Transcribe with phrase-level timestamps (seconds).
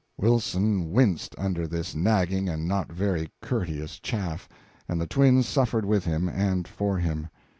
[0.17, 4.49] Wilson winced under this nagging and not very courteous chaff,
[4.87, 7.27] and the twins suffered with him and for him.